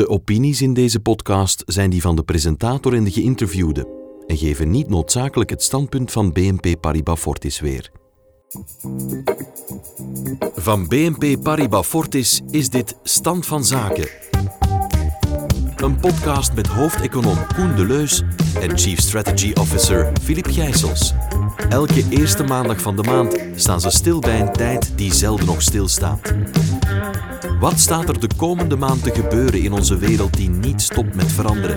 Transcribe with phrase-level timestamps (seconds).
[0.00, 3.88] De opinies in deze podcast zijn die van de presentator en de geïnterviewde
[4.26, 7.90] en geven niet noodzakelijk het standpunt van BNP Paribas Fortis weer.
[10.54, 14.08] Van BNP Paribas Fortis is dit Stand van Zaken.
[15.80, 18.22] Een podcast met hoofdeconoom Koen Deleus
[18.60, 21.14] en Chief Strategy Officer Filip Gijsels.
[21.68, 25.62] Elke eerste maandag van de maand staan ze stil bij een tijd die zelden nog
[25.62, 26.34] stilstaat.
[27.60, 31.32] Wat staat er de komende maand te gebeuren in onze wereld die niet stopt met
[31.32, 31.76] veranderen?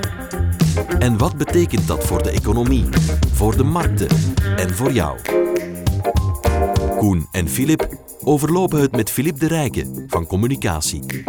[1.00, 2.86] En wat betekent dat voor de economie,
[3.34, 4.08] voor de markten
[4.56, 5.18] en voor jou?
[6.98, 7.88] Koen en Filip
[8.24, 11.24] overlopen het met Filip de Rijke van Communicatie.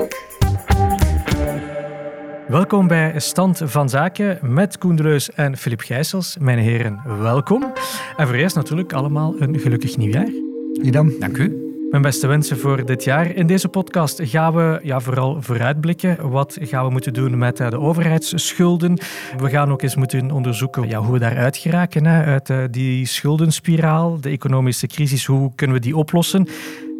[2.54, 6.36] Welkom bij Stand van Zaken met Koen Dreus en Filip Gijsels.
[6.40, 7.72] Mijn heren, welkom.
[8.16, 10.28] En voor eerst natuurlijk allemaal een gelukkig nieuwjaar.
[10.82, 11.14] Idem.
[11.18, 11.64] Dank u.
[11.90, 13.30] Mijn beste wensen voor dit jaar.
[13.30, 16.30] In deze podcast gaan we ja, vooral vooruitblikken.
[16.30, 18.98] Wat gaan we moeten doen met uh, de overheidsschulden?
[19.36, 22.06] We gaan ook eens moeten onderzoeken ja, hoe we daaruit geraken.
[22.06, 25.26] Hè, uit uh, die schuldenspiraal, de economische crisis.
[25.26, 26.48] Hoe kunnen we die oplossen?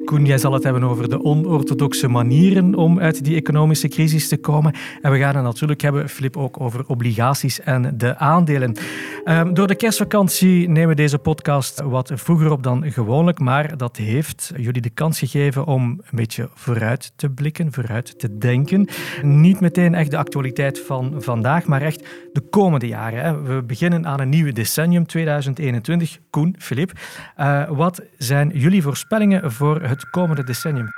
[0.05, 4.37] Koen, jij zal het hebben over de onorthodoxe manieren om uit die economische crisis te
[4.37, 4.75] komen.
[5.03, 8.77] En we gaan het natuurlijk hebben, Flip, ook over obligaties en de aandelen.
[9.25, 13.97] Um, door de kerstvakantie nemen we deze podcast wat vroeger op dan gewoonlijk, maar dat
[13.97, 18.89] heeft jullie de kans gegeven om een beetje vooruit te blikken, vooruit te denken.
[19.23, 23.25] Niet meteen echt de actualiteit van vandaag, maar echt de komende jaren.
[23.25, 23.43] Hè.
[23.43, 26.19] We beginnen aan een nieuw decennium, 2021.
[26.31, 26.93] Koen, Filip,
[27.41, 30.89] uh, wat zijn jullie voorspellingen voor het het komende decennium?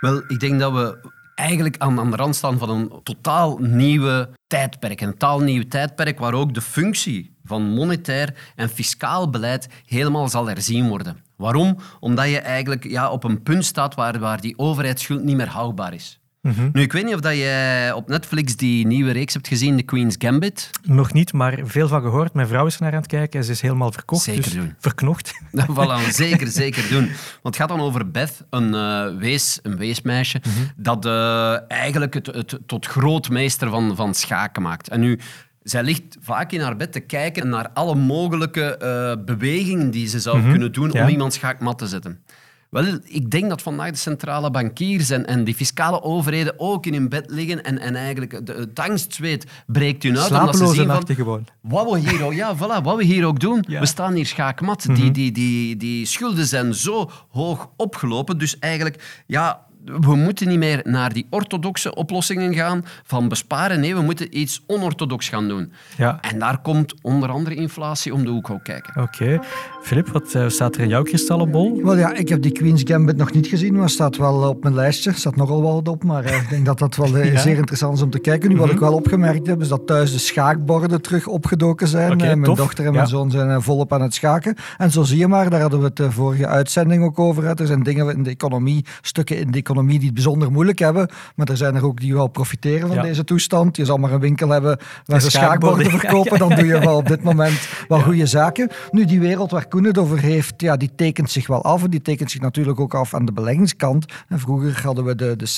[0.00, 4.28] Wel, ik denk dat we eigenlijk aan, aan de rand staan van een totaal nieuwe
[4.46, 5.00] tijdperk.
[5.00, 10.46] Een totaal nieuw tijdperk waar ook de functie van monetair en fiscaal beleid helemaal zal
[10.46, 11.24] herzien worden.
[11.36, 11.76] Waarom?
[12.00, 15.94] Omdat je eigenlijk ja, op een punt staat waar, waar die overheidsschuld niet meer houdbaar
[15.94, 16.20] is.
[16.44, 19.76] Mm Nu, ik weet niet of dat jij op Netflix die nieuwe reeks hebt gezien,
[19.76, 20.70] The Queen's Gambit.
[20.82, 22.32] Nog niet, maar veel van gehoord.
[22.32, 24.22] Mijn vrouw is er naar aan het kijken en ze is helemaal verkocht.
[24.22, 24.74] Zeker dus doen.
[24.78, 25.32] Verknocht.
[25.76, 27.06] voilà, zeker, zeker doen.
[27.06, 30.70] Want het gaat dan over Beth, een, uh, wees, een weesmeisje, mm -hmm.
[30.76, 34.88] dat uh, eigenlijk het, het tot grootmeester van, van schaken maakt.
[34.88, 35.18] En nu...
[35.62, 40.20] Zij ligt vaak in haar bed te kijken naar alle mogelijke uh, bewegingen die ze
[40.20, 40.50] zou mm -hmm.
[40.50, 41.02] kunnen doen ja.
[41.02, 42.24] om iemand schaakmat te zetten.
[42.74, 46.92] Wel, ik denk dat vandaag de centrale bankiers en, en die fiscale overheden ook in
[46.92, 50.26] hun bed liggen en, en eigenlijk de, het angstzweet breekt hun uit.
[50.26, 51.46] Slapeloze omdat ze zien nachten gewoon.
[51.60, 53.64] Wat we hier ook, ja, voilà, wat we hier ook doen.
[53.68, 53.80] Ja.
[53.80, 54.88] We staan hier schaakmat.
[54.88, 55.02] Mm -hmm.
[55.02, 58.38] die, die, die, die schulden zijn zo hoog opgelopen.
[58.38, 63.80] Dus eigenlijk, ja, we moeten niet meer naar die orthodoxe oplossingen gaan van besparen.
[63.80, 65.72] Nee, we moeten iets onorthodox gaan doen.
[65.96, 66.18] Ja.
[66.20, 69.02] En daar komt onder andere inflatie om de hoek ook kijken.
[69.02, 69.22] Oké.
[69.22, 69.40] Okay.
[69.82, 71.80] Filip, wat uh, staat er in jouw kristallenbol?
[71.82, 74.74] Wel ja, ik heb die Queen's Gambit nog niet gezien, maar staat wel op mijn
[74.74, 75.10] lijstje.
[75.10, 77.40] Er staat nogal wat op, maar uh, ik denk dat dat wel uh, ja.
[77.40, 78.48] zeer interessant is om te kijken.
[78.48, 78.74] Nu, wat -hmm.
[78.74, 82.12] ik wel opgemerkt heb, is dat thuis de schaakborden terug opgedoken zijn.
[82.12, 82.56] Okay, mijn tof.
[82.56, 83.10] dochter en mijn ja.
[83.10, 84.56] zoon zijn volop aan het schaken.
[84.78, 87.44] En zo zie je maar, daar hadden we het de vorige uitzending ook over.
[87.44, 91.08] Er zijn dingen in de economie, stukken in de economie die bijzonder moeilijk hebben.
[91.34, 93.02] Maar er zijn er ook die wel profiteren van Ja.
[93.02, 93.76] deze toestand.
[93.76, 95.90] Je zal maar een winkel hebben waar ze schaakborden.
[96.00, 96.38] verkopen.
[96.38, 98.70] Dan doe je wel op dit moment wel goede zaken.
[98.90, 101.82] Nu, die wereld waar Koen het over heeft, ja, die tekent zich wel af.
[101.84, 104.04] En die tekent zich natuurlijk ook af aan de beleggingskant.
[104.28, 105.48] En vroeger hadden we de, de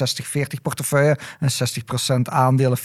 [0.58, 1.18] 60-40 portefeuille.
[1.40, 1.48] En
[2.18, 2.82] 60% aandelen, 40%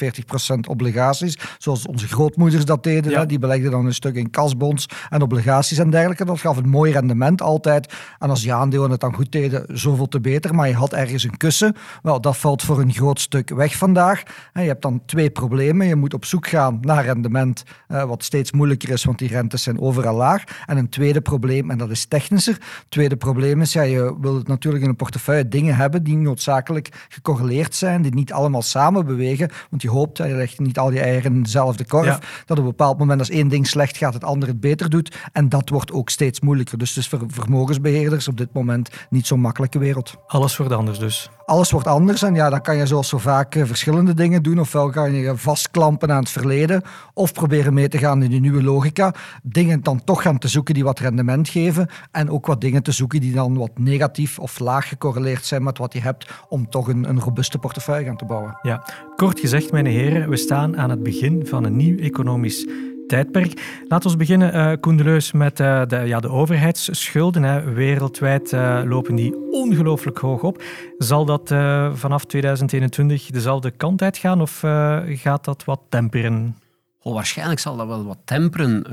[0.67, 1.37] obligaties.
[1.57, 3.11] Zoals onze grootmoeders dat deden.
[3.11, 3.19] Ja.
[3.19, 3.25] Hè.
[3.25, 6.25] Die belegden dan een stuk in kasbonds en obligaties en dergelijke.
[6.25, 7.93] Dat gaf een mooi rendement altijd.
[8.19, 10.55] En als die aandelen het dan goed deden, zoveel te beter.
[10.55, 11.75] Maar je had ergens een kussen.
[12.01, 14.23] Wel, dat valt voor een groot stuk weg vandaag.
[14.53, 15.87] En je hebt dan twee problemen.
[15.87, 19.63] Je moet op zoek gaan naar rendement, eh, wat steeds moeilijker is, want die rentes
[19.63, 20.43] zijn overal laag.
[20.65, 22.53] En een tweede probleem, en dat is technischer.
[22.53, 27.05] Het tweede probleem is, ja, je wil natuurlijk in een portefeuille dingen hebben die noodzakelijk
[27.09, 29.49] gecorreleerd zijn, die niet allemaal samen bewegen.
[29.69, 32.19] Want je hoopt, je legt niet al je eieren in dezelfde korf, Ja.
[32.45, 35.15] dat op een bepaald moment als één ding slecht gaat, het andere het beter doet.
[35.31, 36.77] En dat wordt ook steeds moeilijker.
[36.77, 40.99] Dus het is voor vermogensbeheerders op dit moment niet zo'n makkelijke wereld Alles wordt anders
[40.99, 41.10] dus.
[41.45, 44.59] Alles wordt anders en ja, dan kan je zoals zo vaak eh, verschillende dingen doen.
[44.59, 46.81] Ofwel kan je vastklampen aan het verleden
[47.13, 49.13] of proberen mee te gaan in die nieuwe logica.
[49.43, 52.91] Dingen dan toch gaan te zoeken die wat rendement geven en ook wat dingen te
[52.91, 56.87] zoeken die dan wat negatief of laag gecorreleerd zijn met wat je hebt om toch
[56.87, 58.58] een, een robuuste portefeuille gaan te bouwen.
[58.61, 58.84] Ja,
[59.16, 62.67] kort gezegd, mijn heren, we staan aan het begin van een nieuw economisch
[63.11, 63.84] tijdperk.
[63.87, 67.43] Laten we beginnen, uh, Koen de Leus, met uh, de, ja, de overheidsschulden.
[67.43, 67.73] Hè.
[67.73, 70.63] Wereldwijd uh, lopen die ongelooflijk hoog op.
[70.97, 71.47] Zal dat
[71.93, 74.59] vanaf 2021 dezelfde kant uitgaan of
[75.05, 76.55] gaat dat wat temperen?
[77.02, 78.84] Oh, waarschijnlijk zal dat wel wat temperen.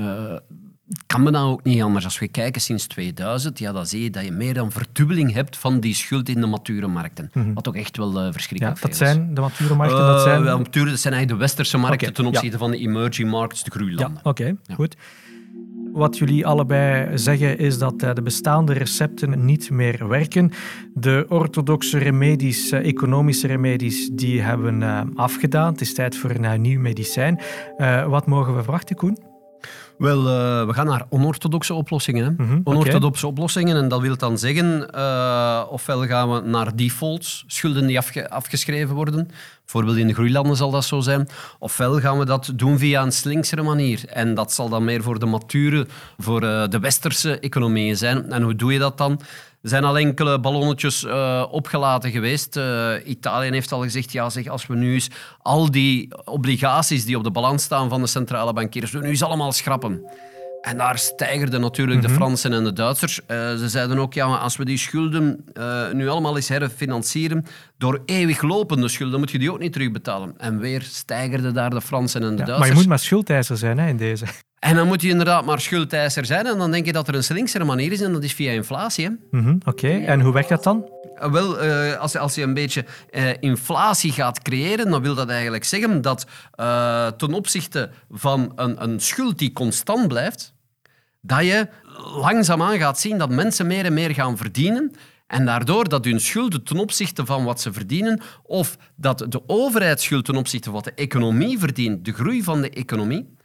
[1.05, 2.05] Kan me nou ook niet anders.
[2.05, 5.57] Als we kijken sinds 2000, ja, dan zie je dat je meer dan verdubbeling hebt
[5.57, 7.31] van die schuld in de mature markten.
[7.53, 9.99] Wat ook echt wel uh, verschrikkelijk ja, dat veel zijn de mature markten?
[9.99, 10.43] dat zijn...
[10.43, 12.57] wel, mature, dat zijn eigenlijk de westerse markten ten opzichte ja.
[12.57, 14.11] van de emerging markets, de groeilanden.
[14.23, 14.95] Ja, oké, goed.
[15.93, 20.51] Wat jullie allebei zeggen is dat eh, de bestaande recepten niet meer werken.
[20.93, 25.71] De orthodoxe remedies, eh, economische remedies, die hebben eh, afgedaan.
[25.71, 27.39] Het is tijd voor een eh, nieuw medicijn.
[27.77, 29.28] Eh, wat mogen we verwachten, Koen?
[29.99, 32.23] Wel, eh, we gaan naar onorthodoxe oplossingen.
[32.37, 32.43] Hè?
[32.43, 32.59] Mhm.
[32.63, 37.97] Onorthodoxe oplossingen, en dat wil dan zeggen, eh, ofwel gaan we naar defaults, schulden die
[37.97, 39.29] afge- afgeschreven worden.
[39.71, 41.27] Bijvoorbeeld in de groeilanden zal dat zo zijn.
[41.59, 44.05] Ofwel gaan we dat doen via een slinksere manier.
[44.07, 45.87] En dat zal dan meer voor de mature,
[46.17, 48.31] voor eh, de westerse economieën zijn.
[48.31, 49.11] En hoe doe je dat dan?
[49.61, 52.57] Er zijn al enkele ballonnetjes eh, opgelaten geweest.
[52.57, 55.09] Eh, Italië heeft al gezegd, ja, zeg, als we nu eens
[55.41, 59.23] al die obligaties die op de balans staan van de centrale bankiers, we nu eens
[59.23, 60.03] allemaal schrappen.
[60.61, 63.25] En daar stijgerden natuurlijk de Fransen en de Duitsers.
[63.25, 67.45] Eh, ze zeiden ook, ja, als we die schulden eh, nu allemaal eens herfinancieren,
[67.77, 70.33] door eeuwig lopende schulden moet je die ook niet terugbetalen.
[70.37, 72.59] En weer stijgerden daar de Fransen en de Ja, Duitsers.
[72.59, 74.25] maar je moet maar schuldeiser zijn hè, in deze.
[74.59, 77.23] En dan moet je inderdaad maar schuldeiser zijn en dan denk je dat er een
[77.23, 79.19] slinksere manier is en dat is via inflatie.
[79.31, 80.89] Mhm, Oké, en hoe werkt dat dan?
[81.21, 85.29] Uh, Wel, eh, als, als je een beetje eh, inflatie gaat creëren, dan wil dat
[85.29, 90.53] eigenlijk zeggen dat eh, ten opzichte van een, een schuld die constant blijft,
[91.21, 91.67] dat je
[92.21, 94.91] langzaamaan gaat zien dat mensen meer en meer gaan verdienen.
[95.27, 100.25] En daardoor dat hun schulden ten opzichte van wat ze verdienen, of dat de overheidsschuld
[100.25, 103.37] ten opzichte van wat de economie verdient, de groei van de economie,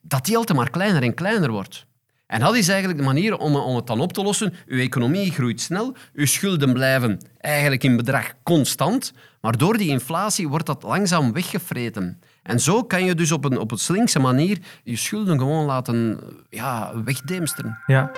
[0.00, 1.86] dat die altijd maar kleiner en kleiner wordt.
[2.26, 4.54] En dat is eigenlijk de manier om, om het dan op te lossen.
[4.66, 10.48] Uw economie groeit snel, uw schulden blijven eigenlijk in bedrag constant, maar door die inflatie
[10.48, 12.20] wordt dat langzaam weggevreten.
[12.42, 16.20] En zo kan je dus op een, op een slinkse manier je schulden gewoon laten
[16.48, 17.78] ja, wegdeemsteren.
[17.86, 18.10] Ja.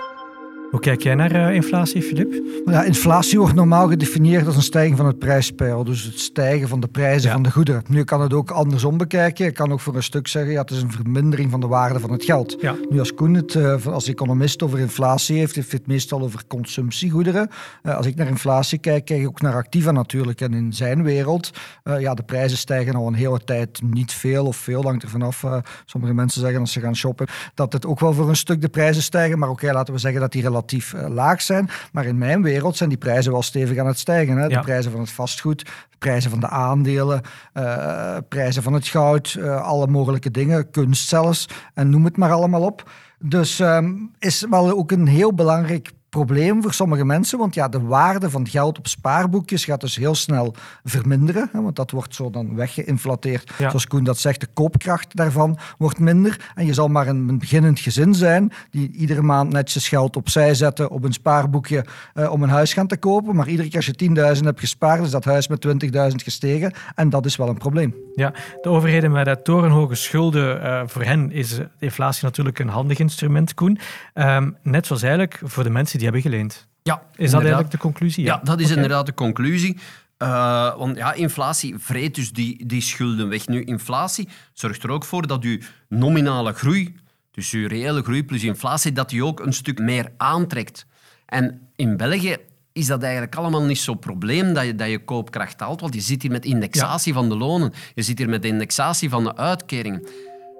[0.72, 2.42] Hoe kijk jij naar eh, inflatie, Filip?
[2.64, 5.84] Ja, inflatie wordt normaal gedefinieerd als een stijging van het prijspeil.
[5.84, 7.34] Dus het stijgen van de prijzen Ja.
[7.34, 7.82] van de goederen.
[7.88, 9.44] Nu kan het ook andersom bekijken.
[9.44, 12.00] Je kan ook voor een stuk zeggen, ja, het is een vermindering van de waarde
[12.00, 12.56] van het geld.
[12.60, 12.74] Ja.
[12.90, 17.48] Nu, als Koen het eh, als economist over inflatie heeft, heeft het meestal over consumptiegoederen.
[17.82, 20.40] Eh, als ik naar inflatie kijk, kijk ik ook naar activa natuurlijk.
[20.40, 21.50] En in zijn wereld,
[21.98, 25.44] ja, de prijzen stijgen al een hele tijd niet veel of veel, hangt er vanaf.
[25.84, 28.68] Sommige mensen zeggen als ze gaan shoppen, dat het ook wel voor een stuk de
[28.68, 29.38] prijzen stijgen.
[29.38, 31.68] Maar oké, laten we zeggen dat die relatief eh, laag zijn.
[31.92, 34.36] Maar in mijn wereld zijn die prijzen wel stevig aan het stijgen.
[34.36, 34.48] Hè?
[34.48, 34.60] De Ja.
[34.60, 37.20] prijzen van het vastgoed, prijzen van de aandelen,
[37.52, 41.48] eh, prijzen van het goud, eh, alle mogelijke dingen, kunst zelfs.
[41.74, 42.90] En noem het maar allemaal op.
[43.18, 47.80] Dus ehm, is wel ook een heel belangrijk probleem voor sommige mensen, want ja, de
[47.80, 50.54] waarde van geld op spaarboekjes gaat dus heel snel
[50.84, 53.52] verminderen, hè, want dat wordt zo dan weggeïnflateerd.
[53.58, 53.68] Ja.
[53.68, 57.80] Zoals Koen dat zegt, de koopkracht daarvan wordt minder en je zal maar een, beginnend
[57.80, 61.84] gezin zijn die iedere maand netjes geld opzij zetten op een spaarboekje
[62.14, 65.02] eh, om een huis gaan te kopen, maar iedere keer als je 10.000 hebt gespaard,
[65.02, 67.94] is dat huis met 20.000 gestegen en dat is wel een probleem.
[68.14, 72.98] Ja, de overheden met eh, torenhoge schulden, eh, voor hen is inflatie natuurlijk een handig
[72.98, 73.78] instrument, Koen.
[74.14, 76.68] Ehm, net zoals eigenlijk voor de mensen die hebben geleend.
[76.82, 78.24] Ja, Is dat eigenlijk de conclusie?
[78.24, 79.78] Ja, dat is inderdaad de conclusie.
[80.16, 83.46] Eh, want ja, inflatie vreet dus die, die schulden weg.
[83.46, 85.58] Nu, inflatie zorgt er ook voor dat uw
[85.88, 86.96] nominale groei,
[87.30, 90.86] dus uw reële groei plus inflatie, dat die ook een stuk meer aantrekt.
[91.26, 92.36] En in België
[92.72, 96.00] is dat eigenlijk allemaal niet zo'n probleem dat je, dat je koopkracht haalt, want je
[96.00, 99.36] zit hier met indexatie van de lonen, je zit hier met de indexatie van de
[99.36, 100.06] uitkeringen.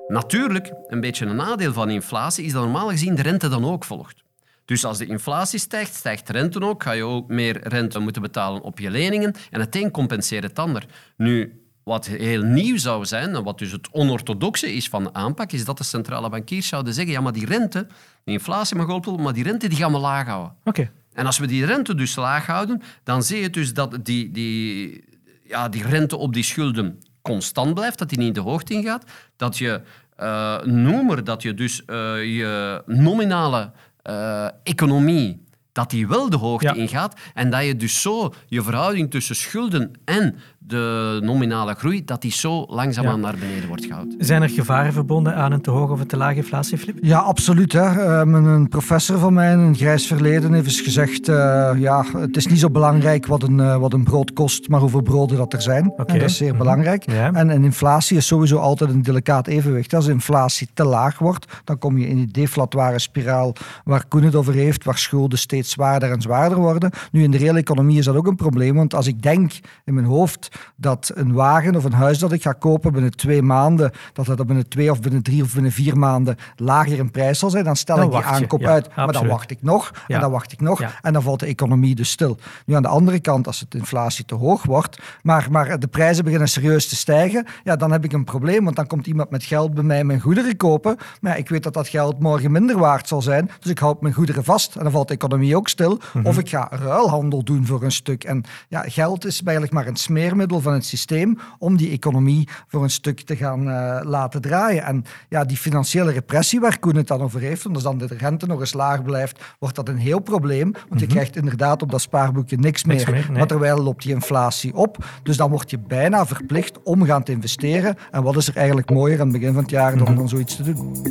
[0.08, 3.84] Natuurlijk, een beetje een nadeel van inflatie is dat normaal gezien de rente dan ook
[3.84, 4.21] volgt.
[4.64, 6.82] Dus als de inflatie stijgt, stijgt de rente ook.
[6.82, 9.34] Ga je ook meer rente moeten betalen op je leningen.
[9.50, 10.86] En het een compenseert het ander.
[11.16, 15.52] Nu, wat heel nieuw zou zijn, en wat dus het onorthodoxe is van de aanpak,
[15.52, 17.86] is dat de centrale bankiers zouden zeggen, ja, maar die rente,
[18.24, 20.54] die inflatie mag oplopen, maar die rente die gaan we laag houden.
[20.64, 20.90] Oké.
[21.12, 25.04] En als we die rente dus laag houden, dan zie je dus dat die, die,
[25.44, 29.04] ja, die rente op die schulden constant blijft, dat die niet de hoogte ingaat,
[29.36, 29.80] dat je
[30.16, 31.96] eh noemer, dat je dus eh,
[32.36, 33.72] je nominale
[34.02, 36.74] eh, economie, dat die wel de hoogte Ja.
[36.74, 42.22] ingaat en dat je dus zo je verhouding tussen schulden en de nominale groei, dat
[42.22, 43.20] die zo langzaamaan Ja.
[43.26, 44.14] naar beneden wordt gehouden.
[44.18, 46.98] Zijn er gevaren verbonden aan een te hoge of een te lage inflatie, Filip?
[47.02, 47.72] Ja, absoluut.
[47.72, 47.80] Hè.
[47.80, 51.28] Ehm, een professor van mij in een grijs verleden heeft eens gezegd...
[51.28, 54.80] eh, ja, het is niet zo belangrijk wat een, eh, wat een brood kost, maar
[54.80, 55.92] hoeveel broden dat er zijn.
[55.96, 56.58] En dat is zeer Mhm.
[56.58, 57.10] belangrijk.
[57.10, 57.32] Ja.
[57.32, 59.94] En, en inflatie is sowieso altijd een delicaat evenwicht.
[59.94, 63.54] Als inflatie te laag wordt, dan kom je in die deflatoire spiraal
[63.84, 66.90] waar Koen het over heeft, waar schulden steeds zwaarder en zwaarder worden.
[67.12, 69.52] Nu, in de reële economie is dat ook een probleem, want als ik denk
[69.84, 73.42] in mijn hoofd dat een wagen of een huis dat ik ga kopen binnen twee
[73.42, 77.38] maanden, dat dat binnen twee of binnen drie of binnen vier maanden lager in prijs
[77.38, 78.96] zal zijn, dan stel Dan ik die aankoop ja, uit.
[78.96, 80.14] Maar dan wacht ik nog Ja.
[80.14, 80.90] en dan wacht ik nog Ja.
[81.02, 82.38] en dan valt de economie dus stil.
[82.66, 86.24] Nu aan de andere kant, als het inflatie te hoog wordt, maar, maar de prijzen
[86.24, 89.44] beginnen serieus te stijgen, ja, dan heb ik een probleem, want dan komt iemand met
[89.44, 90.96] geld bij mij mijn goederen kopen.
[91.20, 94.14] Maar ik weet dat dat geld morgen minder waard zal zijn, dus ik houd mijn
[94.14, 96.00] goederen vast en dan valt de economie ook stil.
[96.12, 96.26] Mhm.
[96.26, 98.24] Of ik ga ruilhandel doen voor een stuk.
[98.24, 102.82] En ja, geld is eigenlijk maar een smeermiddel van het systeem om die economie voor
[102.82, 104.84] een stuk te gaan eh, laten draaien.
[104.84, 108.46] En ja, die financiële repressie waar Koen het dan over heeft, als dan de rente
[108.46, 110.72] nog eens laag blijft, wordt dat een heel probleem.
[110.88, 112.90] Want je krijgt inderdaad op dat spaarboekje niks, Mhm.
[112.92, 113.38] Niks meer, meer, nee.
[113.38, 115.04] maar terwijl loopt die inflatie op.
[115.22, 117.96] Dus dan word je bijna verplicht om gaan te investeren.
[118.10, 120.04] En wat is er eigenlijk mooier aan het begin van het jaar Mhm.
[120.04, 121.02] dan, dan zoiets te doen?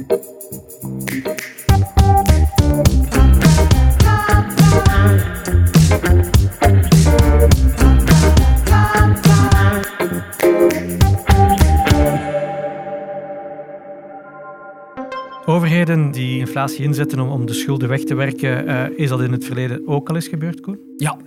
[15.81, 19.31] Overheden die inflatie inzetten om, om de schulden weg te werken, eh, is dat in
[19.31, 20.79] het verleden ook al eens gebeurd, Koen?
[20.97, 21.17] Ja,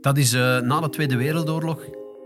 [0.00, 1.84] dat is eh, na de Tweede Wereldoorlog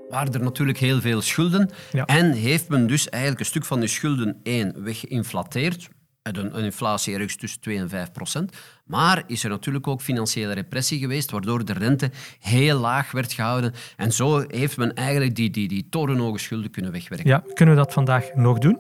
[0.08, 1.70] waren er natuurlijk heel veel schulden.
[1.92, 2.04] Ja.
[2.04, 5.88] En heeft men dus eigenlijk een stuk van die schulden één weggeïnflateerd.
[6.22, 8.56] Een, een inflatie ergens tussen 2 en 5 procent.
[8.84, 13.72] Maar is er natuurlijk ook financiële repressie geweest, waardoor de rente heel laag werd gehouden.
[13.96, 17.28] En zo heeft men eigenlijk die, die, die torenhoge schulden kunnen wegwerken.
[17.28, 18.78] Ja, kunnen we dat vandaag nog doen?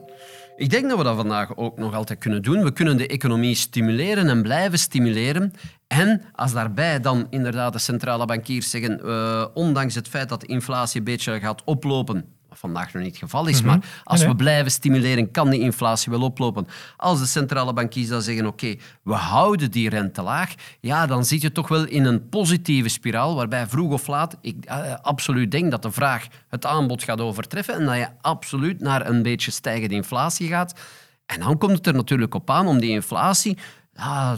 [0.56, 2.62] Ik denk dat we dat vandaag ook nog altijd kunnen doen.
[2.62, 5.52] We kunnen de economie stimuleren en blijven stimuleren.
[5.86, 10.46] En als daarbij dan inderdaad de centrale bankiers zeggen, eh, ondanks het feit dat de
[10.46, 14.36] inflatie een beetje gaat oplopen, vandaag nog niet het geval is, maar als Nee, we
[14.36, 16.66] blijven stimuleren, kan die inflatie wel oplopen.
[16.96, 21.42] Als de centrale bankiers dan zeggen, oké, we houden die rente laag, ja, dan zit
[21.42, 25.70] je toch wel in een positieve spiraal, waarbij vroeg of laat ik eh, absoluut denk
[25.70, 29.94] dat de vraag het aanbod gaat overtreffen en dat je absoluut naar een beetje stijgende
[29.94, 30.80] inflatie gaat.
[31.26, 33.58] En dan komt het er natuurlijk op aan om die inflatie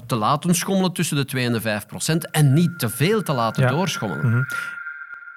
[0.07, 3.33] te laten schommelen tussen de 2 en de 5 procent en niet te veel te
[3.33, 3.69] laten Ja.
[3.71, 4.47] doorschommelen.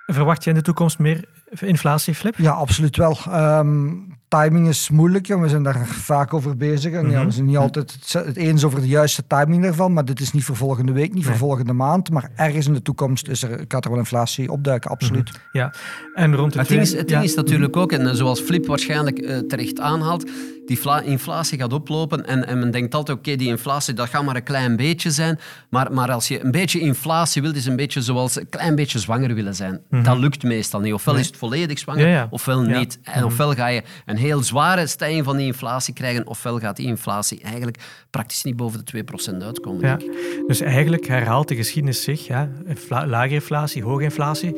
[0.06, 1.26] Verwacht je in de toekomst meer
[1.60, 2.36] inflatie, Flip?
[2.38, 3.18] Ja, absoluut wel.
[3.28, 3.90] Ehm,
[4.40, 6.94] timing is moeilijk en we zijn daar vaak over bezig.
[6.94, 10.20] En ja, we zijn niet altijd het, eens over de juiste timing daarvan, maar dit
[10.20, 13.44] is niet voor volgende week, niet voor volgende maand, maar ergens in de toekomst is
[13.44, 15.32] er, gaat er wel inflatie opduiken, absoluut.
[15.52, 15.74] Ja.
[16.14, 17.26] En rond de Het ding, is, het ding ja.
[17.26, 20.30] is natuurlijk ook, en zoals Flip waarschijnlijk eh, terecht aanhaalt,
[20.66, 24.24] die fla- inflatie gaat oplopen en, en men denkt altijd, oké, die inflatie, dat gaat
[24.24, 25.40] maar een klein beetje zijn.
[25.70, 29.00] Maar, maar als je een beetje inflatie wilt, is een beetje zoals een klein beetje
[29.00, 29.82] zwanger willen zijn.
[29.90, 30.94] Dat lukt meestal niet.
[30.94, 32.10] Ofwel is het volledig zwanger, Mhm.
[32.12, 32.28] Ja, ja.
[32.30, 32.80] ofwel Ja.
[32.80, 33.00] niet.
[33.04, 36.88] En ofwel ga je een heel zware stijging van die inflatie krijgen, ofwel gaat die
[36.88, 37.78] inflatie eigenlijk
[38.10, 39.82] praktisch niet boven de 2% uitkomen.
[39.88, 39.98] Ja.
[40.48, 42.28] Dus eigenlijk herhaalt de geschiedenis zich.
[42.28, 42.50] Ja.
[42.66, 44.56] Infla- lage inflatie, hoge inflatie.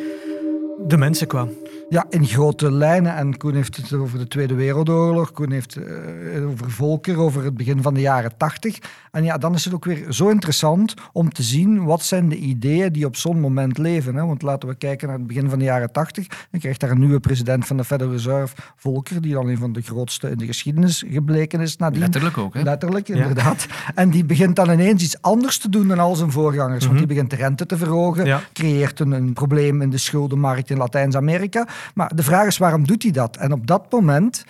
[0.87, 1.49] De mensen kwam.
[1.93, 3.15] Ja, in grote lijnen.
[3.15, 5.31] En Koen heeft het over de Tweede Wereldoorlog.
[5.31, 8.77] Koen heeft het over Volker, over het begin van de jaren tachtig.
[9.11, 12.35] En ja, dan is het ook weer zo interessant om te zien wat zijn de
[12.37, 14.15] ideeën die op zo'n moment leven.
[14.15, 14.25] Hè?
[14.25, 16.27] Want laten we kijken naar het begin van de jaren tachtig.
[16.51, 19.73] Dan krijgt daar een nieuwe president van de Federal Reserve, Volker, die dan een van
[19.73, 21.99] de grootste in de geschiedenis gebleken is nadien.
[21.99, 22.61] Letterlijk ook, hè?
[22.61, 23.67] Letterlijk, inderdaad.
[23.95, 26.85] En die begint dan ineens iets anders te doen dan al zijn voorgangers.
[26.85, 28.41] Want die begint de rente te verhogen, Ja.
[28.53, 31.67] creëert een, een probleem in de schuldenmarkt in Latijns-Amerika.
[31.93, 33.37] Maar de vraag is, waarom doet hij dat?
[33.37, 34.45] En op dat moment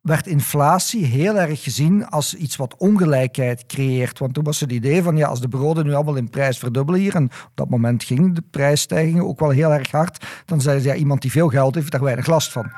[0.00, 4.18] werd inflatie heel erg gezien als iets wat ongelijkheid creëert.
[4.18, 7.00] Want toen was het idee van, ja, als de broden nu allemaal in prijs verdubbelen
[7.00, 10.84] hier, en op dat moment gingen de prijsstijgingen ook wel heel erg hard, dan zeiden
[10.84, 12.72] ze, ja, iemand die veel geld heeft, daar weinig last van.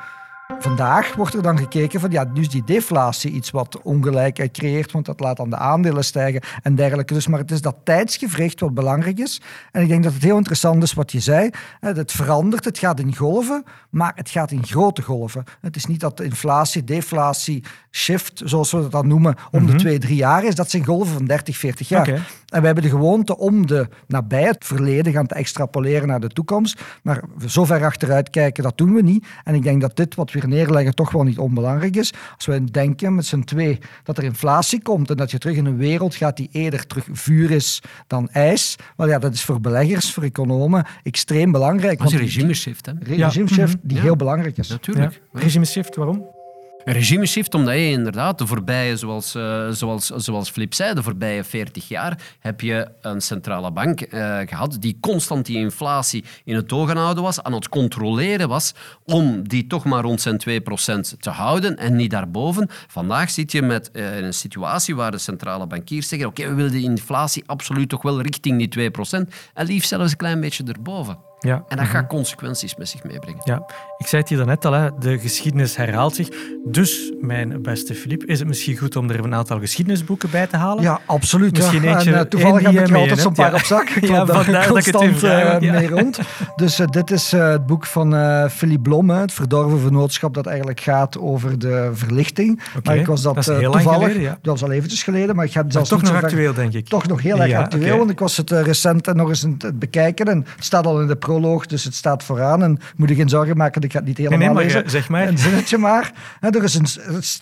[0.47, 4.91] Vandaag wordt er dan gekeken van ja, nu is die deflatie iets wat ongelijkheid creëert,
[4.91, 7.13] want dat laat dan de aandelen stijgen en dergelijke.
[7.13, 9.41] Dus, maar het is dat tijdsgevricht wat belangrijk is.
[9.71, 11.49] En ik denk dat het heel interessant is wat je zei.
[11.79, 15.43] Het verandert, het gaat in golven, maar het gaat in grote golven.
[15.61, 19.75] Het is niet dat de inflatie, deflatie, shift, zoals we dat dan noemen, om de
[19.75, 20.55] twee, drie jaar is.
[20.55, 22.21] Dat zijn golven van 30, 40 jaar.
[22.53, 26.27] En we hebben de gewoonte om de nabij het verleden gaan te extrapoleren naar de
[26.27, 26.81] toekomst.
[27.03, 29.25] Maar zo ver achteruit kijken, dat doen we niet.
[29.43, 32.13] En ik denk dat dit wat we hier neerleggen toch wel niet onbelangrijk is.
[32.35, 35.65] Als we denken met z'n twee dat er inflatie komt en dat je terug in
[35.65, 38.75] een wereld gaat die eerder terug vuur is dan ijs.
[38.97, 41.97] Wel ja, dat is voor beleggers, voor economen extreem belangrijk.
[41.97, 42.91] Dat is een want die- regime shift, hè?
[42.99, 44.03] regime shift die Ja.
[44.03, 44.67] heel belangrijk is.
[44.69, 45.11] Natuurlijk.
[45.33, 45.39] Ja.
[45.39, 46.25] Regime shift, waarom?
[46.83, 51.03] Een regime shift, omdat je inderdaad de voorbije, zoals, eh, zoals, zoals Flip zei, de
[51.03, 56.55] voorbije 40 jaar heb je een centrale bank eh, gehad die constant die inflatie in
[56.55, 58.73] het oog houden was, aan het controleren was,
[59.05, 62.69] om die toch maar rond zijn 2% te houden en niet daarboven.
[62.87, 66.71] Vandaag zit je met eh, een situatie waar de centrale bankiers zeggen oké, we willen
[66.71, 71.31] de inflatie absoluut toch wel richting die 2% en liefst zelfs een klein beetje erboven.
[71.43, 71.63] Ja.
[71.67, 73.41] En dat gaat consequenties met zich meebrengen.
[73.43, 73.65] Ja,
[73.97, 76.27] ik zei het hier net al, hè, de geschiedenis herhaalt zich.
[76.65, 80.57] Dus, mijn beste Filip, is het misschien goed om er een aantal geschiedenisboeken bij te
[80.57, 80.83] halen?
[80.83, 81.57] Ja, absoluut.
[81.57, 81.93] Misschien ja.
[81.93, 83.89] eentje en, uh, toevallig heb ik altijd zo'n paar op zak.
[83.89, 86.19] Ik Ja, vandaar dat ik het uh, mee rond.
[86.55, 88.11] Dus uh, dit is het boek van
[88.49, 92.61] Philippe Blom, het verdorven vernootschap, dat eigenlijk gaat over de verlichting.
[92.77, 94.37] Oké, Maar ik was dat, toevallig, geleden, ja.
[94.41, 96.87] dat was al eventjes geleden, maar ik heb zelfs toch nog ver- actueel, denk ik.
[96.87, 99.79] Toch nog heel erg actueel, want ik was het eh, recent nog eens aan het
[99.79, 103.15] bekijken en het staat al in de proloog, dus het staat vooraan en moet je
[103.15, 104.89] geen zorgen maken, ik ga het niet helemaal nee, maar, lezen.
[104.89, 105.27] zeg maar.
[105.27, 106.13] Een zinnetje maar.
[106.39, 106.85] Er, is een,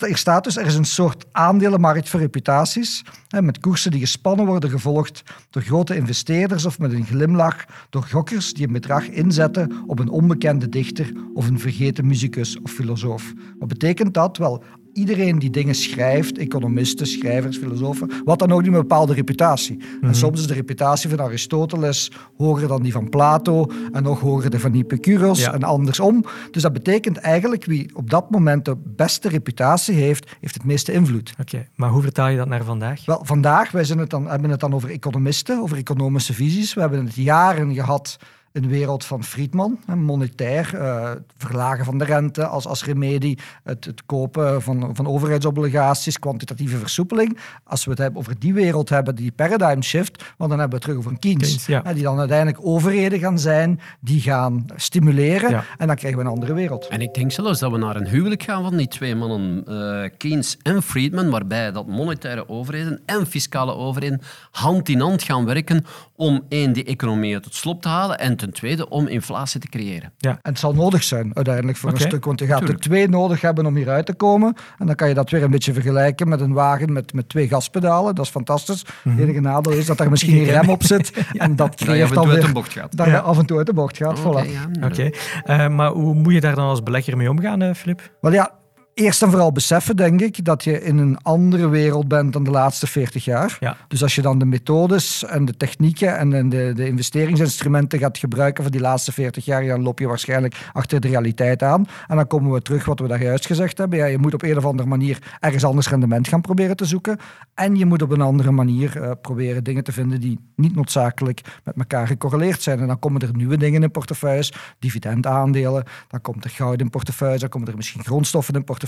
[0.10, 3.04] er staat dus, er is een soort aandelenmarkt voor reputaties,
[3.40, 8.54] met koersen die gespannen worden, gevolgd door grote investeerders of met een glimlach door gokkers
[8.54, 13.34] die een bedrag inzetten op een onbekende dichter of een vergeten muzikus of filosoof.
[13.60, 14.38] Wat betekent dat?
[14.38, 19.78] Wel, iedereen die dingen schrijft, economisten, schrijvers, filosofen, wat dan ook, die een bepaalde reputatie.
[20.02, 24.50] En soms is de reputatie van Aristoteles hoger dan die van Plato en nog hoger
[24.50, 25.54] dan van Epicurus Ja.
[25.54, 26.26] en andersom.
[26.52, 30.92] Dus dat betekent eigenlijk wie op dat moment de beste reputatie heeft, heeft het meeste
[30.92, 31.34] invloed.
[31.40, 33.06] Oké, maar hoe vertaal je dat naar vandaag?
[33.06, 36.74] Wel, vandaag, wij zijn het dan, hebben het dan over economisten, over economische visies.
[36.74, 38.18] We hebben het jaren gehad
[38.54, 43.38] in de wereld van Friedman, hè, monetair, eh, verlagen van de rente als, als remedie,
[43.64, 47.38] het, het kopen van, van overheidsobligaties, kwantitatieve versoepeling.
[47.64, 50.76] Als we het hebben over die wereld hebben, die paradigm shift, want dan hebben we
[50.76, 51.94] het terug over een Keynes, Keynes, ja.
[51.94, 55.64] die dan uiteindelijk overheden gaan zijn, die gaan stimuleren Ja.
[55.78, 56.88] en dan krijgen we een andere wereld.
[56.88, 60.10] En ik denk zelfs dat we naar een huwelijk gaan van die twee mannen, eh,
[60.18, 65.86] Keynes en Friedman, waarbij dat monetaire overheden en fiscale overheden hand in hand gaan werken
[66.16, 69.68] om één, die economie uit het slop te halen en ten tweede om inflatie te
[69.68, 70.14] creëren.
[70.20, 72.80] En het zal nodig zijn uiteindelijk voor een stuk, want je gaat tuurlijk.
[72.80, 74.56] er twee nodig hebben om hieruit te komen.
[74.80, 77.48] En dan kan je dat weer een beetje vergelijken met een wagen met, met twee
[77.48, 78.16] gaspedalen.
[78.16, 78.86] Dat is fantastisch.
[79.10, 81.12] Het enige nadeel is dat er misschien een rem op zit.
[81.38, 82.98] En dat Dat je af creëert en dan toe uit weer een bocht gaat.
[82.98, 83.12] dat Ja.
[83.12, 84.26] je af en toe uit de bocht gaat.
[84.26, 84.50] Oké, voilà.
[84.52, 84.86] ja.
[84.88, 85.10] Oké,
[85.44, 88.12] eh, maar hoe moet je daar dan als belegger mee omgaan, eh, Filip?
[88.22, 88.52] Wel ja,
[88.94, 92.52] eerst en vooral beseffen, denk ik, dat je in een andere wereld bent dan de
[92.52, 93.58] laatste 40 jaar.
[93.60, 93.78] Ja.
[93.88, 98.18] Dus als je dan de methodes en de technieken en de, de, de investeringsinstrumenten gaat
[98.18, 101.88] gebruiken van die laatste 40 jaar, dan loop je waarschijnlijk achter de realiteit aan.
[102.08, 104.00] En dan komen we terug wat we daar juist gezegd hebben.
[104.00, 107.18] Ja, je moet op een of andere manier ergens anders rendement gaan proberen te zoeken.
[107.54, 111.42] En je moet op een andere manier eh, proberen dingen te vinden die niet noodzakelijk
[111.64, 112.80] met elkaar gecorreleerd zijn.
[112.80, 117.40] En dan komen er nieuwe dingen in portefeuilles, dividendaandelen, dan komt er goud in portefeuilles,
[117.40, 118.80] dan komen er misschien grondstoffen in portefeuilles.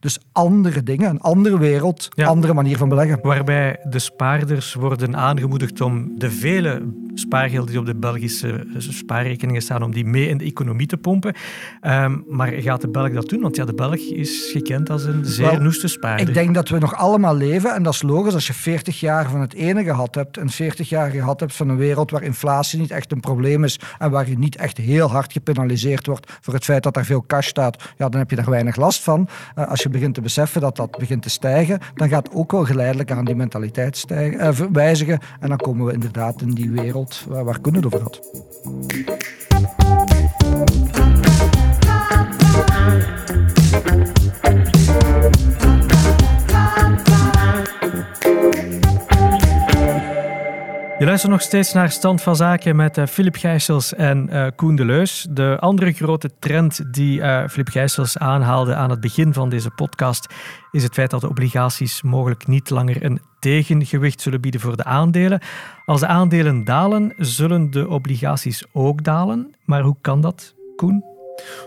[0.00, 2.26] Dus andere dingen, een andere wereld, Ja.
[2.26, 3.18] andere manier van beleggen.
[3.22, 6.82] Waarbij de spaarders worden aangemoedigd om de vele
[7.14, 11.34] spaargelden die op de Belgische spaarrekeningen staan, om die mee in de economie te pompen.
[11.80, 13.40] Ehm, maar gaat de Belg dat doen?
[13.40, 16.28] Want ja, de Belg is gekend als een zeer Wel, noeste spaarder.
[16.28, 19.30] Ik denk dat we nog allemaal leven, en dat is logisch als je 40 jaar
[19.30, 22.80] van het ene gehad hebt en 40 jaar gehad hebt van een wereld waar inflatie
[22.80, 26.54] niet echt een probleem is en waar je niet echt heel hard gepenaliseerd wordt voor
[26.54, 29.28] het feit dat er veel cash staat, ja, dan heb je daar weinig last van.
[29.54, 32.64] Eh, als je begint te beseffen dat dat begint te stijgen, dan gaat ook wel
[32.64, 36.70] geleidelijk aan die mentaliteit stijgen, eh, ver- wijzigen en dan komen we inderdaad in die
[36.70, 38.20] wereld waar, waar Koen het over had.
[51.02, 54.76] Je luistert nog steeds naar Stand van Zaken met eh, Filip Gijsels en eh, Koen
[54.76, 55.26] de Leus.
[55.30, 60.26] De andere grote trend die eh Filip Gijsels aanhaalde aan het begin van deze podcast
[60.70, 64.84] is het feit dat de obligaties mogelijk niet langer een tegengewicht zullen bieden voor de
[64.84, 65.40] aandelen.
[65.84, 69.54] Als de aandelen dalen, zullen de obligaties ook dalen.
[69.64, 71.04] Maar hoe kan dat, Koen?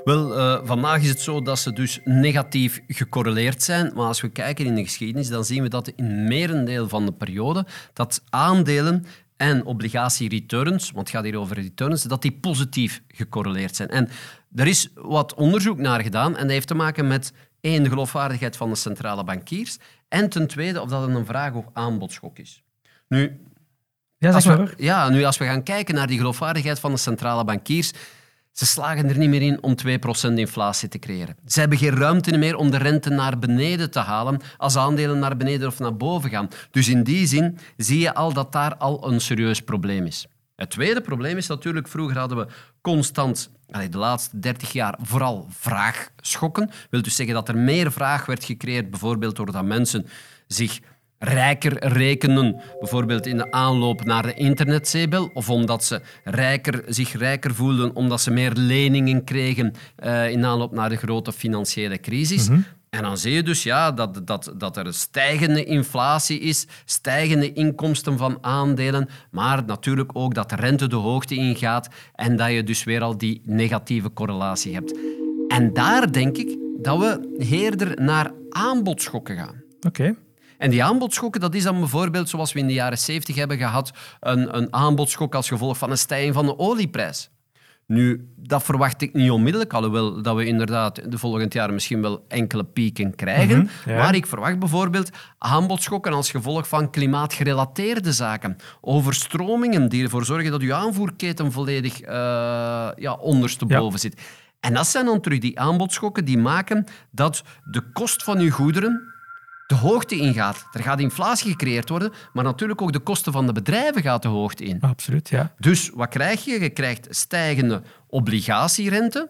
[0.04, 3.92] Wel, vandaag is het zo dat ze dus negatief gecorreleerd zijn.
[3.96, 7.12] Maar als we kijken in de geschiedenis, dan zien we dat in merendeel van de
[7.12, 9.06] periode dat aandelen
[9.38, 13.90] en obligatiereturns, want het gaat hier over returns, dat die positief gecorreleerd zijn.
[13.90, 14.10] En
[14.56, 18.58] er is wat onderzoek naar gedaan en dat heeft te maken met één, de geloofwaardigheid
[18.58, 22.64] van de centrale bankiers en ten tweede of dat een vraag- of aanbodschok is.
[23.08, 23.40] Nu,
[24.18, 27.44] Ja, als we, ja, nu als we gaan kijken naar die geloofwaardigheid van de centrale
[27.44, 27.92] bankiers,
[28.56, 29.76] ze slagen er niet meer in om
[30.30, 31.36] 2% inflatie te creëren.
[31.46, 35.38] Ze hebben geen ruimte meer om de rente naar beneden te halen als aandelen naar
[35.38, 36.50] beneden of naar boven gaan.
[36.72, 40.28] Dus in die zin zie je al dat daar al een serieus probleem is.
[40.56, 42.48] Het tweede probleem is natuurlijk, vroeger hadden we
[42.82, 43.50] constant,
[43.90, 46.70] de laatste 30 jaar, vooral vraagschokken.
[46.90, 50.08] wil dus zeggen dat er meer vraag werd gecreëerd, bijvoorbeeld doordat mensen
[50.48, 50.80] zich
[51.20, 57.56] rijker rekenen, bijvoorbeeld in de aanloop naar de internetzeebel, of omdat ze rijker, zich rijker
[57.56, 62.48] voelden omdat ze meer leningen kregen eh, in aanloop naar de grote financiële crisis.
[62.48, 67.54] En En dan zie je dus ja, dat, dat, dat er stijgende inflatie is, stijgende
[67.54, 72.64] inkomsten van aandelen, maar natuurlijk ook dat de rente de hoogte ingaat en dat je
[72.64, 74.98] dus weer al die negatieve correlatie hebt.
[75.48, 79.64] En daar denk ik dat we eerder naar aanbodschokken gaan.
[79.82, 80.16] Oké.
[80.58, 83.92] En die aanbodschokken, dat is dan bijvoorbeeld zoals we in de jaren 70 hebben gehad,
[84.20, 87.30] een, een aanbodschok als gevolg van een stijging van de olieprijs.
[87.88, 92.26] Nu, dat verwacht ik niet onmiddellijk, alhoewel dat we inderdaad de volgend jaar misschien wel
[92.28, 93.58] enkele pieken krijgen.
[93.58, 93.98] Mhm, ja.
[93.98, 98.56] Maar ik verwacht bijvoorbeeld aanbodschokken als gevolg van klimaatgerelateerde zaken.
[98.82, 102.10] Overstromingen die ervoor zorgen dat uw aanvoerketen volledig uh,
[102.96, 104.22] ja, ondersteboven zit.
[104.60, 109.15] En dat zijn dan terug die aanbodschokken die maken dat de kost van uw goederen
[109.68, 110.68] de hoogte ingaat.
[110.72, 114.28] Er gaat inflatie gecreëerd worden, maar natuurlijk ook de kosten van de bedrijven gaat de
[114.28, 114.82] hoogte in.
[114.82, 115.54] Absoluut, ja.
[115.60, 116.60] Dus wat krijg je?
[116.60, 119.30] Je krijgt stijgende obligatierente,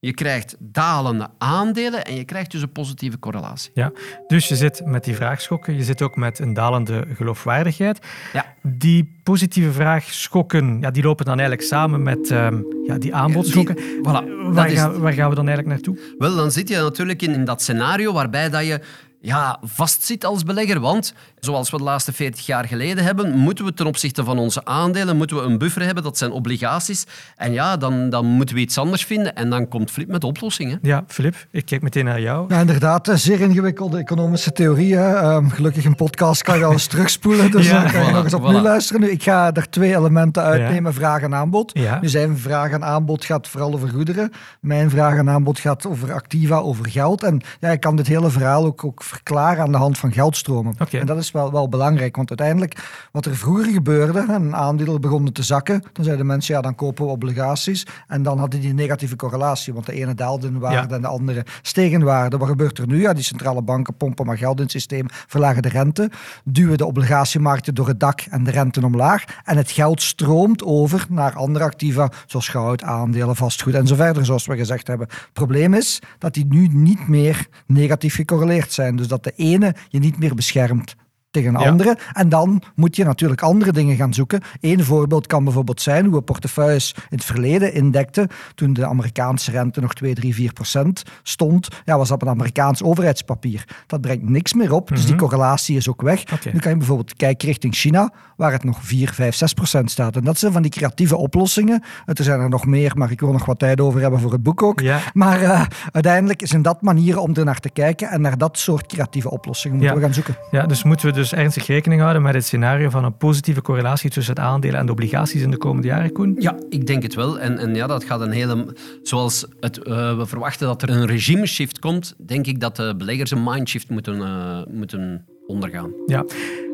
[0.00, 3.70] je krijgt dalende aandelen en je krijgt dus een positieve correlatie.
[3.74, 3.92] Ja,
[4.26, 8.06] dus je zit met die vraagschokken, je zit ook met een dalende geloofwaardigheid.
[8.32, 8.54] Ja.
[8.62, 13.74] Die positieve vraagschokken, ja, die lopen dan eigenlijk samen met um, ja, die aanbodschokken.
[13.74, 16.14] Die, voilà, waar, gaan, waar gaan we dan eigenlijk naartoe?
[16.18, 18.80] Wel, dan zit je natuurlijk in, in dat scenario waarbij dat je
[19.20, 20.80] ja, vastzit als belegger.
[20.80, 24.64] Want zoals we de laatste 40 jaar geleden hebben, moeten we ten opzichte van onze
[24.64, 26.02] aandelen moeten we een buffer hebben.
[26.02, 27.06] Dat zijn obligaties.
[27.36, 29.34] En ja, dan, dan moeten we iets anders vinden.
[29.34, 30.78] En dan komt Flip met oplossingen.
[30.82, 32.44] Ja, Flip, ik kijk meteen naar jou.
[32.48, 33.10] Ja, inderdaad.
[33.14, 35.24] Zeer ingewikkelde economische theorieën.
[35.24, 37.50] Um, gelukkig een podcast kan je alles terugspoelen.
[37.50, 38.62] Dus ja, dan kan je voilà, nog eens opnieuw voilà.
[38.62, 39.00] luisteren.
[39.00, 40.92] Nu, ik ga er twee elementen uitnemen.
[40.92, 40.98] Ja.
[40.98, 41.70] Vraag en aanbod.
[41.74, 41.98] Ja.
[42.00, 44.32] Nu zijn vraag en aanbod gaat vooral over goederen.
[44.60, 47.22] Mijn vraag en aanbod gaat over activa, over geld.
[47.22, 50.74] En ja, ik kan dit hele verhaal ook, ook verklaren aan de hand van geldstromen.
[50.78, 51.00] Okay.
[51.00, 55.32] En dat is wel, wel belangrijk, want uiteindelijk wat er vroeger gebeurde, en aandelen begonnen
[55.32, 57.86] te zakken, dan zeiden mensen, ja, dan kopen we obligaties.
[58.06, 60.94] En dan hadden die negatieve correlatie, want de ene daalde in waarde Ja.
[60.94, 62.36] en de andere steeg in waarde.
[62.38, 63.00] Wat gebeurt er nu?
[63.00, 66.10] Ja, die centrale banken pompen maar geld in het systeem, verlagen de rente,
[66.44, 69.24] duwen de obligatiemarkten door het dak en de rente omlaag.
[69.44, 74.24] En het geld stroomt over naar andere activa, zoals goud, aandelen, vastgoed en zo verder,
[74.24, 75.06] zoals we gezegd hebben.
[75.10, 78.96] Het probleem is dat die nu niet meer negatief gecorreleerd zijn.
[78.98, 80.96] Dus dat de ene je niet meer beschermt
[81.30, 81.68] tegen een Ja.
[81.68, 81.98] andere.
[82.12, 84.40] En dan moet je natuurlijk andere dingen gaan zoeken.
[84.60, 88.28] Eén voorbeeld kan bijvoorbeeld zijn hoe we portefeuilles in het verleden indekten.
[88.54, 92.82] Toen de Amerikaanse rente nog 2, 3, 4 procent stond, ja, was dat een Amerikaans
[92.82, 93.64] overheidspapier.
[93.86, 96.24] Dat brengt niks meer op, dus die correlatie is ook weg.
[96.24, 96.48] Mhm.
[96.52, 100.16] Nu kan je bijvoorbeeld kijken richting China, waar het nog 4, 5, 6 procent staat.
[100.16, 101.82] En dat zijn van die creatieve oplossingen.
[102.04, 104.42] Er zijn er nog meer, maar ik wil nog wat tijd over hebben voor het
[104.42, 104.80] boek ook.
[104.80, 105.00] Ja.
[105.12, 105.62] Maar eh,
[105.92, 109.76] uiteindelijk zijn dat manieren om er naar te kijken en naar dat soort creatieve oplossingen
[109.76, 110.00] moeten Ja.
[110.00, 110.36] we gaan zoeken.
[110.50, 114.10] Ja, dus moeten we dus ernstig rekening houden met het scenario van een positieve correlatie
[114.10, 116.36] tussen het aandelen en de obligaties in de komende jaren, Koen?
[116.38, 117.38] Ja, ik denk het wel.
[117.38, 118.76] En, en ja, dat gaat een hele...
[119.02, 122.94] Zoals het, eh, we verwachten dat er een regime shift komt, denk ik dat de
[122.96, 125.92] beleggers een mindshift moeten, eh, moeten ondergaan.
[126.06, 126.24] Ja.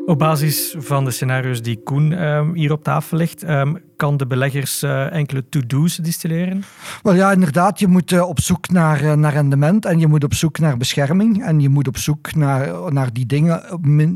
[0.05, 4.27] Op basis van de scenario's die Koen ehm, hier op tafel legt, ehm, kan de
[4.27, 6.63] beleggers eh, enkele to-do's distilleren?
[7.03, 10.23] Wel ja, inderdaad, je moet eh, op zoek naar, eh, naar rendement en je moet
[10.23, 13.63] op zoek naar bescherming en je moet op zoek naar, naar die dingen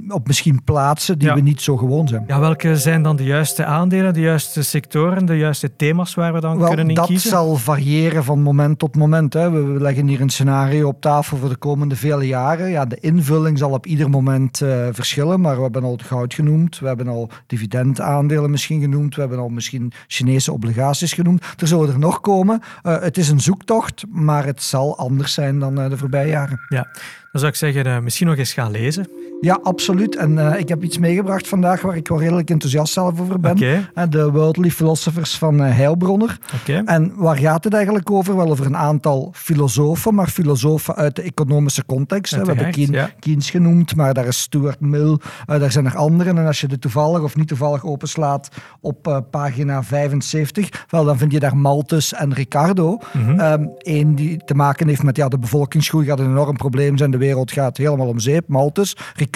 [0.09, 1.35] op, misschien plaatsen die Ja.
[1.35, 2.23] we niet zo gewoon zijn.
[2.27, 6.39] Ja, welke zijn dan de juiste aandelen, de juiste sectoren, de juiste thema's waar we
[6.39, 7.29] dan Wel, kunnen in dat kiezen?
[7.29, 9.33] zal variëren van moment tot moment.
[9.33, 9.49] Hè.
[9.51, 12.69] We, we leggen hier een scenario op tafel voor de komende vele jaren.
[12.69, 14.57] Ja, de invulling zal op ieder moment
[14.91, 19.39] verschillen, maar we hebben al goud genoemd, we hebben al dividendaandelen misschien genoemd, we hebben
[19.39, 21.43] al misschien Chinese obligaties genoemd.
[21.57, 22.61] Er zullen er nog komen.
[22.81, 26.59] Eh, het is een zoektocht, maar het zal anders zijn dan eh, de voorbije jaren.
[26.69, 26.87] Ja,
[27.31, 29.07] dan zou ik zeggen, eh, misschien nog eens gaan lezen.
[29.41, 30.15] Ja, absoluut.
[30.15, 33.57] En eh, ik heb iets meegebracht vandaag waar ik wel redelijk enthousiast zelf over ben.
[33.93, 36.37] Eh, De Worldly Philosophers van eh, Heilbronner.
[36.85, 38.35] En waar gaat het eigenlijk over?
[38.35, 42.31] Wel over een aantal filosofen, maar filosofen uit de economische context.
[42.31, 42.39] hè.
[42.39, 43.11] We hebben Uiteraard, Keen- ja.
[43.19, 46.37] Keynes genoemd, maar daar is Stuart Mill, daar zijn er anderen.
[46.37, 48.49] En als je dit toevallig of niet toevallig openslaat
[48.81, 52.97] op pagina 75, wel, dan vind je daar Malthus en Ricardo.
[53.77, 57.17] Eén die te maken heeft met ja, de bevolkingsgroei gaat een enorm probleem zijn, de
[57.17, 58.47] wereld gaat helemaal om zeep.
[58.47, 58.95] Malthus.
[58.97, 59.27] Ricardo,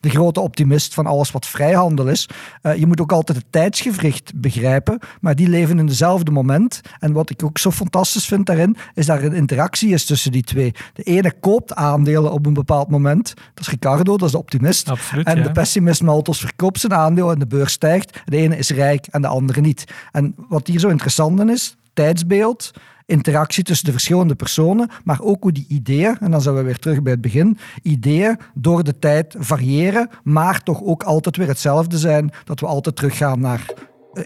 [0.00, 2.28] de grote optimist van alles wat vrijhandel is.
[2.62, 6.80] Eh, je moet ook altijd het tijdsgevricht begrijpen, maar die leven in dezelfde moment.
[6.98, 10.32] En wat ik ook zo fantastisch vind daarin, is dat er een interactie is tussen
[10.32, 10.74] die twee.
[10.92, 13.34] De ene koopt aandelen op een bepaald moment.
[13.54, 14.88] Dat is Ricardo, dat is de optimist.
[14.88, 15.42] Absoluut, en ja.
[15.42, 18.20] de pessimist Malthus verkoopt zijn aandeel en de beurs stijgt.
[18.24, 19.84] De ene is rijk en de andere niet.
[20.12, 22.70] En wat hier zo interessant in is, tijdsbeeld,
[23.08, 26.78] interactie tussen de verschillende personen, maar ook hoe die ideeën, en dan zijn we weer
[26.78, 31.98] terug bij het begin, ideeën door de tijd variëren, maar toch ook altijd weer hetzelfde
[31.98, 33.74] zijn, dat we altijd teruggaan naar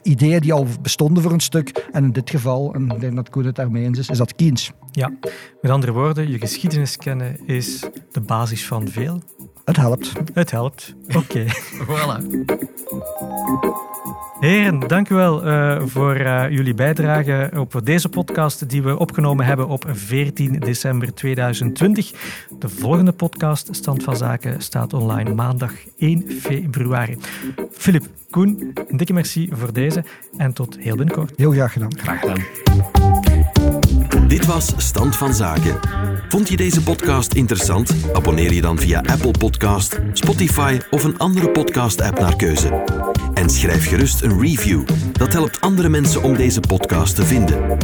[0.03, 1.89] ideeën die al bestonden voor een stuk.
[1.93, 4.35] En in dit geval, en ik denk dat Koen het daarmee eens is, is dat
[4.35, 4.73] Keynes.
[4.91, 5.13] Ja,
[5.61, 9.23] met andere woorden, je geschiedenis kennen is de basis van veel.
[9.65, 10.13] Het helpt.
[10.35, 10.95] Het helpt.
[11.17, 11.45] Oké.
[11.89, 12.17] Voilà.
[14.41, 19.45] Heren, dank u wel uh, voor uh, jullie bijdrage op deze podcast die we opgenomen
[19.45, 22.13] hebben op 14 december 2020.
[22.59, 27.19] De volgende podcast, Stand van Zaken, staat online maandag 1 februari.
[27.73, 30.05] Filip, Koen, een dikke merci voor deze
[30.37, 31.33] en tot heel binnenkort.
[31.37, 31.99] Heel graag gedaan.
[31.99, 32.45] Graag gedaan.
[34.29, 35.79] Dit was Stand van Zaken.
[36.33, 37.95] Vond je deze podcast interessant?
[38.13, 42.85] Abonneer je dan via Apple Podcast, Spotify of een andere podcast-app naar keuze.
[43.35, 44.83] En schrijf gerust een review.
[45.13, 47.79] Dat helpt andere mensen om deze podcast te vinden.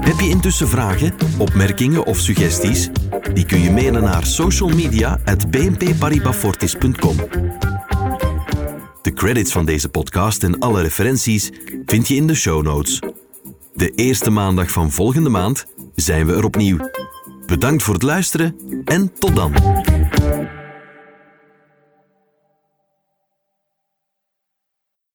[0.00, 2.88] Heb je intussen vragen, opmerkingen of suggesties?
[3.34, 7.16] Die kun je mailen naar socialmedia.bnpparibafortis.com.
[9.02, 11.50] De credits van deze podcast en alle referenties
[11.86, 13.00] vind je in de show notes.
[13.74, 16.78] De eerste maandag van volgende maand zijn we er opnieuw.
[17.48, 19.52] Bedankt voor het luisteren en tot dan.